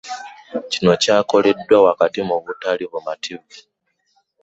Kino 0.71 0.93
Kyakoleddwa 1.01 1.77
wakati 1.87 2.19
mu 2.27 2.35
butali 2.45 2.83
bumativu 2.91 3.49